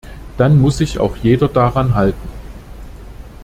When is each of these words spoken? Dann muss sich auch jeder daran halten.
Dann 0.35 0.59
muss 0.59 0.79
sich 0.79 0.97
auch 0.97 1.15
jeder 1.17 1.47
daran 1.47 1.93
halten. 1.93 2.27